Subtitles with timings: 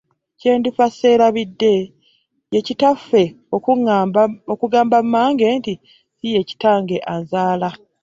[0.39, 1.73] Kyendifa serabidde
[2.53, 3.23] ye kitanfe
[4.53, 5.73] okugamba mange nti
[6.17, 7.69] siye kitenge anzaala.